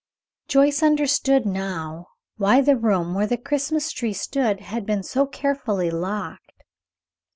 Joyce 0.47 0.81
understood, 0.81 1.45
now, 1.45 2.07
why 2.37 2.59
the 2.61 2.75
room 2.75 3.13
where 3.13 3.27
the 3.27 3.37
Christmas 3.37 3.91
tree 3.91 4.13
stood 4.13 4.59
had 4.59 4.83
been 4.83 5.01
kept 5.01 5.09
so 5.11 5.27
carefully 5.27 5.91
locked. 5.91 6.63